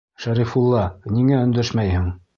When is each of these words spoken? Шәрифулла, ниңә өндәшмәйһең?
Шәрифулла, 0.23 0.81
ниңә 1.19 1.39
өндәшмәйһең? 1.49 2.13